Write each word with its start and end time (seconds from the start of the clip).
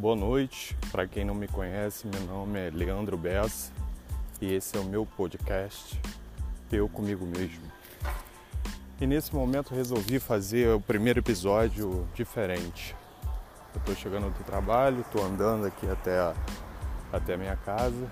Boa 0.00 0.16
noite, 0.16 0.74
para 0.90 1.06
quem 1.06 1.26
não 1.26 1.34
me 1.34 1.46
conhece, 1.46 2.06
meu 2.06 2.22
nome 2.22 2.58
é 2.58 2.70
Leandro 2.70 3.18
Bessa 3.18 3.70
e 4.40 4.50
esse 4.50 4.74
é 4.74 4.80
o 4.80 4.84
meu 4.84 5.04
podcast 5.04 6.00
Eu 6.72 6.88
Comigo 6.88 7.26
Mesmo. 7.26 7.70
E 8.98 9.06
nesse 9.06 9.34
momento 9.34 9.74
resolvi 9.74 10.18
fazer 10.18 10.70
o 10.70 10.80
primeiro 10.80 11.20
episódio 11.20 12.08
diferente. 12.14 12.96
Eu 13.74 13.80
tô 13.82 13.94
chegando 13.94 14.30
do 14.30 14.42
trabalho, 14.42 15.04
tô 15.12 15.22
andando 15.22 15.66
aqui 15.66 15.86
até 15.86 16.18
a, 16.18 16.34
até 17.12 17.34
a 17.34 17.36
minha 17.36 17.56
casa, 17.56 18.10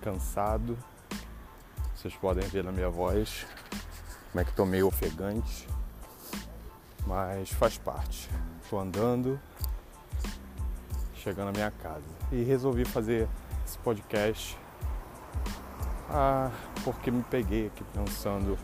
cansado. 0.00 0.78
Vocês 1.94 2.14
podem 2.14 2.48
ver 2.48 2.64
na 2.64 2.72
minha 2.72 2.88
voz 2.88 3.46
como 4.30 4.40
é 4.40 4.44
que 4.46 4.54
tô 4.54 4.64
meio 4.64 4.86
ofegante, 4.86 5.68
mas 7.06 7.50
faz 7.50 7.76
parte. 7.76 8.30
Tô 8.70 8.80
andando, 8.80 9.38
chegando 11.22 11.48
à 11.48 11.52
minha 11.52 11.70
casa. 11.70 12.04
E 12.30 12.42
resolvi 12.42 12.84
fazer 12.84 13.28
esse 13.64 13.78
podcast 13.78 14.58
ah, 16.10 16.50
porque 16.84 17.10
me 17.10 17.22
peguei 17.22 17.68
aqui 17.68 17.82
pensando 17.94 18.58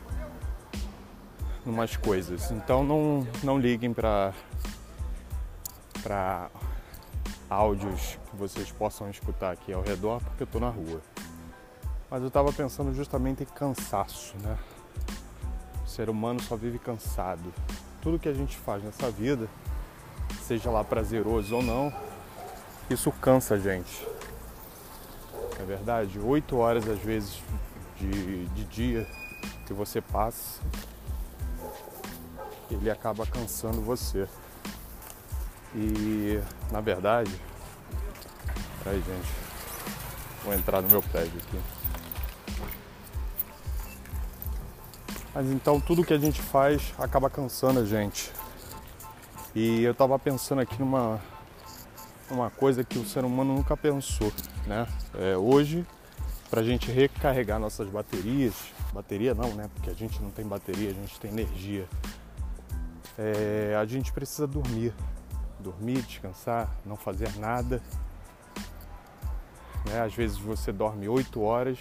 em 1.67 1.71
umas 1.71 1.97
coisas. 1.97 2.51
Então 2.51 2.85
não, 2.85 3.27
não 3.43 3.59
liguem 3.59 3.93
para 3.93 4.35
para 6.03 6.51
áudios 7.51 8.19
que 8.31 8.37
vocês 8.37 8.71
possam 8.71 9.11
escutar 9.11 9.51
aqui 9.51 9.73
ao 9.73 9.83
redor, 9.83 10.21
porque 10.23 10.43
eu 10.43 10.47
estou 10.47 10.61
na 10.61 10.69
rua. 10.69 11.01
Mas 12.11 12.23
eu 12.23 12.29
estava 12.29 12.53
pensando 12.53 12.95
justamente 12.95 13.43
em 13.43 13.47
cansaço, 13.47 14.37
né? 14.39 14.59
O 15.85 15.89
ser 15.89 16.09
humano 16.11 16.41
só 16.43 16.55
vive 16.55 16.79
cansado. 16.79 17.53
Tudo 18.03 18.19
que 18.19 18.29
a 18.29 18.35
gente 18.35 18.57
faz 18.57 18.83
nessa 18.83 19.11
vida, 19.11 19.49
seja 20.43 20.71
lá 20.71 20.85
prazeroso 20.85 21.57
ou 21.57 21.63
não, 21.63 21.93
isso 22.91 23.13
cansa 23.13 23.55
a 23.55 23.59
gente. 23.59 24.07
É 25.61 25.65
verdade? 25.65 26.19
Oito 26.19 26.57
horas 26.57 26.89
às 26.89 26.99
vezes 26.99 27.43
de, 27.97 28.47
de 28.47 28.65
dia 28.65 29.07
que 29.67 29.73
você 29.73 30.01
passa, 30.01 30.61
ele 32.71 32.91
acaba 32.91 33.27
cansando 33.27 33.81
você. 33.83 34.27
E 35.75 36.41
na 36.71 36.81
verdade, 36.81 37.31
aí 38.87 39.03
gente, 39.03 39.33
vou 40.45 40.55
entrar 40.55 40.81
no 40.81 40.89
meu 40.89 41.03
prédio 41.03 41.39
aqui. 41.47 41.61
Mas 45.35 45.47
então 45.51 45.81
tudo 45.81 46.05
que 46.05 46.15
a 46.15 46.19
gente 46.19 46.41
faz 46.41 46.95
acaba 46.99 47.29
cansando 47.29 47.81
a 47.81 47.85
gente. 47.85 48.33
E 49.55 49.83
eu 49.83 49.95
tava 49.95 50.19
pensando 50.19 50.61
aqui 50.61 50.79
numa 50.79 51.21
uma 52.31 52.51
coisa 52.51 52.85
que 52.85 52.99
o 52.99 53.05
ser 53.05 53.25
humano 53.25 53.55
nunca 53.55 53.77
pensou, 53.77 54.33
né? 54.67 54.87
É, 55.15 55.37
hoje, 55.37 55.87
para 56.51 56.61
a 56.61 56.65
gente 56.65 56.91
recarregar 56.91 57.59
nossas 57.59 57.89
baterias, 57.89 58.55
bateria 58.93 59.35
não, 59.35 59.55
né? 59.55 59.69
Porque 59.75 59.91
a 59.91 59.95
gente 59.95 60.21
não 60.23 60.31
tem 60.31 60.47
bateria, 60.47 60.91
a 60.91 60.95
gente 60.95 61.19
tem 61.19 61.31
energia. 61.31 61.87
É, 63.19 63.77
a 63.81 63.85
gente 63.85 64.13
precisa 64.13 64.47
dormir, 64.47 64.95
dormir, 65.59 66.03
descansar, 66.03 66.71
não 66.85 66.97
fazer 66.97 67.37
nada. 67.39 67.83
Né? 69.87 70.01
Às 70.01 70.15
vezes 70.15 70.39
você 70.39 70.73
dorme 70.73 71.09
8 71.09 71.41
horas 71.41 71.79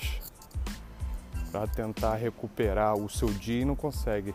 para 1.51 1.67
tentar 1.67 2.15
recuperar 2.15 2.95
o 2.95 3.09
seu 3.09 3.29
dia 3.29 3.61
e 3.61 3.65
não 3.65 3.75
consegue. 3.75 4.33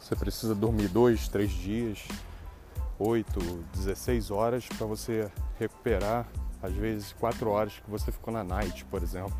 Você 0.00 0.16
precisa 0.16 0.54
dormir 0.54 0.88
dois, 0.88 1.28
três 1.28 1.50
dias, 1.50 2.06
8, 2.98 3.40
16 3.74 4.30
horas 4.30 4.66
para 4.66 4.86
você 4.86 5.30
recuperar, 5.58 6.26
às 6.62 6.72
vezes 6.72 7.12
4 7.20 7.48
horas 7.48 7.74
que 7.74 7.90
você 7.90 8.10
ficou 8.10 8.32
na 8.32 8.42
night, 8.42 8.84
por 8.86 9.02
exemplo. 9.02 9.36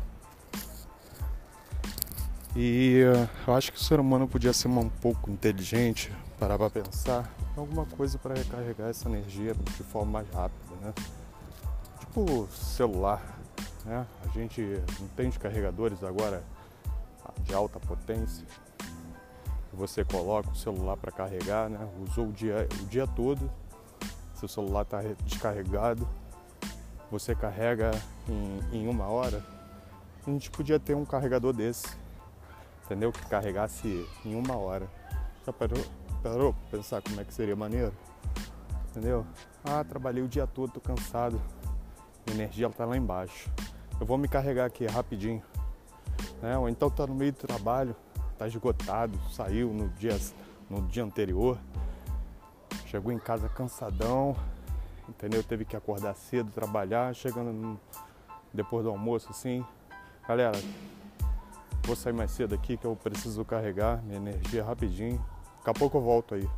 E 2.55 3.01
eh, 3.03 3.29
eu 3.47 3.53
acho 3.53 3.71
que 3.71 3.77
o 3.77 3.81
ser 3.81 3.99
humano 3.99 4.27
podia 4.27 4.53
ser 4.53 4.67
um 4.69 4.89
pouco 4.89 5.29
inteligente, 5.29 6.11
parar 6.39 6.57
para 6.57 6.69
pensar 6.69 7.31
alguma 7.55 7.85
coisa 7.85 8.17
para 8.17 8.35
recarregar 8.35 8.89
essa 8.89 9.07
energia 9.09 9.53
de 9.53 9.83
forma 9.83 10.13
mais 10.13 10.29
rápida, 10.29 10.75
né? 10.81 10.93
Tipo 11.99 12.47
celular, 12.47 13.21
né? 13.85 14.05
A 14.25 14.27
gente 14.29 14.61
não 14.99 15.07
tem 15.09 15.29
carregadores 15.31 16.03
agora 16.03 16.43
de 17.43 17.53
alta 17.53 17.79
potência 17.79 18.45
você 19.79 20.03
coloca 20.03 20.49
o 20.49 20.55
celular 20.55 20.97
para 20.97 21.09
carregar, 21.09 21.69
né? 21.69 21.79
Usou 22.03 22.27
o 22.27 22.31
dia, 22.33 22.67
o 22.81 22.85
dia 22.87 23.07
todo, 23.07 23.49
seu 24.35 24.47
celular 24.49 24.81
está 24.81 25.01
descarregado, 25.23 26.05
você 27.09 27.33
carrega 27.33 27.91
em, 28.27 28.79
em, 28.79 28.87
uma 28.89 29.05
hora. 29.05 29.41
A 30.27 30.29
gente 30.29 30.51
podia 30.51 30.77
ter 30.81 30.95
um 30.95 31.05
carregador 31.05 31.53
desse, 31.53 31.87
entendeu? 32.83 33.09
Que 33.09 33.25
carregasse 33.27 34.05
em 34.25 34.35
uma 34.35 34.57
hora. 34.57 34.85
Já 35.45 35.53
parou, 35.53 35.81
parou 36.21 36.53
pra 36.53 36.77
pensar 36.77 37.01
como 37.01 37.21
é 37.21 37.23
que 37.23 37.33
seria 37.33 37.55
maneiro? 37.55 37.93
Entendeu? 38.91 39.25
Ah, 39.63 39.81
trabalhei 39.85 40.21
o 40.21 40.27
dia 40.27 40.45
todo, 40.45 40.73
tô 40.73 40.81
cansado. 40.81 41.41
A 42.27 42.31
energia 42.31 42.69
tá 42.69 42.83
lá 42.83 42.97
embaixo. 42.97 43.49
Eu 43.97 44.05
vou 44.05 44.17
me 44.17 44.27
carregar 44.27 44.65
aqui 44.65 44.85
rapidinho. 44.85 45.41
Né? 46.41 46.57
Ou 46.57 46.67
então 46.67 46.89
tá 46.89 47.07
no 47.07 47.15
meio 47.15 47.31
do 47.31 47.37
trabalho, 47.37 47.95
tá 48.39 48.47
esgotado, 48.47 49.19
saiu 49.31 49.73
no 49.73 49.89
dia, 49.89 50.17
no 50.69 50.81
dia 50.83 51.03
anterior, 51.03 51.57
chegou 52.85 53.11
em 53.11 53.19
casa 53.19 53.49
cansadão, 53.49 54.33
entendeu? 55.09 55.43
Teve 55.43 55.65
que 55.65 55.75
acordar 55.75 56.15
cedo, 56.15 56.49
trabalhar, 56.49 57.13
chegando 57.13 57.51
no, 57.51 57.79
depois 58.53 58.85
do 58.85 58.91
almoço 58.91 59.27
assim, 59.29 59.63
galera, 60.25 60.57
vou 61.83 61.97
sair 61.97 62.13
mais 62.13 62.31
cedo 62.31 62.55
aqui 62.55 62.77
que 62.77 62.85
eu 62.85 62.95
preciso 62.95 63.43
carregar 63.43 64.01
minha 64.03 64.17
energia 64.17 64.63
rapidinho. 64.63 65.23
Daqui 65.57 65.69
a 65.71 65.73
pouco 65.73 65.97
eu 65.97 66.01
volto 66.01 66.33
aí. 66.33 66.49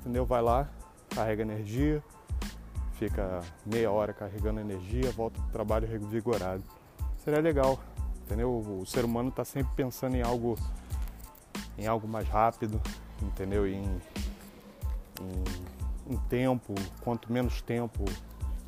Entendeu? 0.00 0.26
Vai 0.26 0.42
lá, 0.42 0.68
carrega 1.14 1.42
energia, 1.42 2.02
fica 2.94 3.40
meia 3.64 3.90
hora 3.90 4.12
carregando 4.12 4.58
energia, 4.58 5.12
volta 5.12 5.40
pro 5.40 5.52
trabalho 5.52 5.86
revigorado. 5.86 6.64
Seria 7.18 7.40
legal, 7.40 7.78
entendeu? 8.24 8.50
O 8.50 8.84
ser 8.84 9.04
humano 9.04 9.28
está 9.28 9.44
sempre 9.44 9.72
pensando 9.76 10.16
em 10.16 10.22
algo 10.22 10.56
em 11.78 11.86
algo 11.86 12.06
mais 12.06 12.28
rápido, 12.28 12.80
entendeu? 13.22 13.66
Em, 13.66 13.84
em, 15.20 16.14
em 16.14 16.16
tempo, 16.28 16.74
quanto 17.00 17.32
menos 17.32 17.60
tempo 17.62 18.04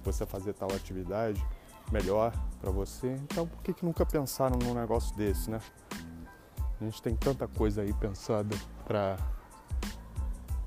você 0.05 0.25
fazer 0.25 0.53
tal 0.55 0.71
atividade, 0.73 1.45
melhor 1.91 2.33
para 2.61 2.71
você. 2.71 3.15
Então 3.23 3.47
por 3.47 3.63
que, 3.63 3.73
que 3.73 3.85
nunca 3.85 4.05
pensaram 4.05 4.59
num 4.59 4.75
negócio 4.75 5.17
desse, 5.17 5.51
né? 5.51 5.61
A 6.81 6.85
gente 6.85 7.01
tem 7.01 7.17
tanta 7.17 7.49
coisa 7.49 7.83
aí 7.83 7.93
pensada 7.93 8.57
para 8.85 9.17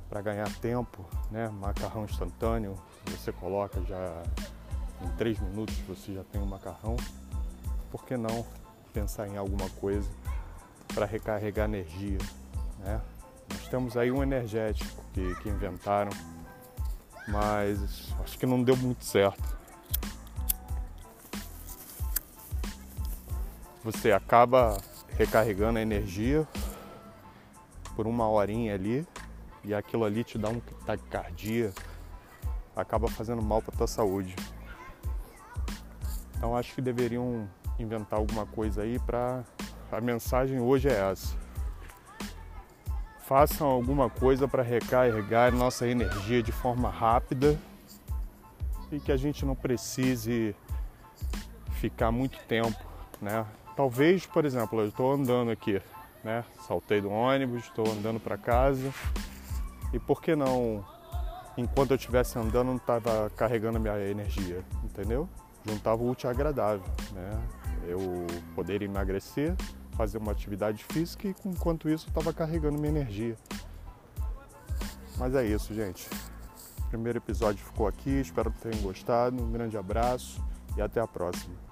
para 0.10 0.22
ganhar 0.22 0.52
tempo, 0.60 1.06
né? 1.30 1.50
Macarrão 1.50 2.04
instantâneo, 2.04 2.74
você 3.06 3.32
coloca 3.32 3.80
já 3.84 4.24
em 5.02 5.10
três 5.16 5.40
minutos 5.40 5.78
você 5.88 6.16
já 6.16 6.24
tem 6.24 6.42
um 6.42 6.46
macarrão. 6.46 6.96
Por 7.92 8.04
que 8.06 8.18
não 8.18 8.46
pensar 8.92 9.28
em 9.28 9.38
alguma 9.38 9.70
coisa 9.70 10.10
para 11.00 11.06
recarregar 11.06 11.64
energia. 11.70 12.18
Né? 12.80 13.02
Nós 13.50 13.68
temos 13.70 13.96
aí 13.96 14.12
um 14.12 14.22
energético 14.22 15.02
que, 15.14 15.34
que 15.36 15.48
inventaram, 15.48 16.12
mas 17.26 18.14
acho 18.22 18.38
que 18.38 18.46
não 18.46 18.62
deu 18.62 18.76
muito 18.76 19.06
certo. 19.06 19.42
Você 23.82 24.12
acaba 24.12 24.78
recarregando 25.18 25.80
a 25.80 25.82
energia 25.82 26.46
por 27.96 28.06
uma 28.06 28.28
horinha 28.30 28.74
ali 28.74 29.08
e 29.64 29.74
aquilo 29.74 30.04
ali 30.04 30.26
te 30.26 30.38
dá 30.38 30.50
um 30.50 30.60
taquicardia, 30.86 31.72
acaba 32.76 33.08
fazendo 33.08 33.42
mal 33.42 33.62
para 33.62 33.78
tua 33.78 33.88
saúde. 33.88 34.36
Então 36.36 36.58
acho 36.58 36.76
que 36.76 36.82
deveriam 36.82 37.50
inventar 37.80 38.20
alguma 38.20 38.46
coisa 38.46 38.82
aí 38.82 39.00
para 39.00 39.46
a 39.92 40.02
mensagem 40.02 40.60
hoje 40.60 40.88
é 40.88 41.12
essa. 41.12 41.36
Façam 43.26 43.68
alguma 43.68 44.10
coisa 44.10 44.48
para 44.48 44.64
recarregar 44.64 45.54
nossa 45.54 45.88
energia 45.88 46.42
de 46.42 46.52
forma 46.52 46.90
rápida 46.90 47.58
e 48.92 49.00
que 49.00 49.12
a 49.12 49.18
gente 49.18 49.46
não 49.46 49.56
precise 49.56 50.56
ficar 51.74 52.12
muito 52.12 52.40
tempo, 52.46 52.84
né? 53.22 53.46
Talvez, 53.76 54.26
por 54.26 54.46
exemplo, 54.46 54.82
eu 54.82 54.88
estou 54.90 55.14
andando 55.14 55.52
aqui, 55.52 55.82
né? 56.24 56.44
Saltei 56.68 57.02
do 57.02 57.10
ônibus, 57.10 57.66
estou 57.66 57.88
andando 57.90 58.20
para 58.20 58.38
casa 58.38 58.92
e 59.94 60.00
por 60.00 60.22
que 60.22 60.36
não, 60.36 60.84
enquanto 61.56 61.92
eu 61.92 61.96
estivesse 61.96 62.38
andando, 62.38 62.68
não 62.68 62.76
estava 62.78 63.30
carregando 63.36 63.80
minha 63.80 63.98
energia, 64.00 64.64
entendeu? 64.84 65.30
Juntava 65.66 66.02
o 66.02 66.10
útil 66.10 66.30
agradável, 66.30 66.84
né? 67.14 67.40
Eu 67.90 68.26
poder 68.56 68.82
emagrecer 68.82 69.56
fazer 70.00 70.18
uma 70.18 70.32
atividade 70.32 70.86
física 70.86 71.28
e 71.28 71.36
enquanto 71.46 71.90
isso 71.90 72.08
estava 72.08 72.32
carregando 72.32 72.80
minha 72.80 72.88
energia. 72.88 73.36
Mas 75.18 75.36
é 75.36 75.46
isso, 75.46 75.74
gente. 75.74 76.10
primeiro 76.88 77.18
episódio 77.18 77.66
ficou 77.66 77.86
aqui. 77.86 78.22
Espero 78.22 78.50
que 78.50 78.62
tenham 78.62 78.82
gostado. 78.82 79.44
Um 79.44 79.52
grande 79.52 79.78
abraço 79.78 80.42
e 80.78 80.82
até 80.82 81.02
a 81.02 81.08
próxima. 81.08 81.69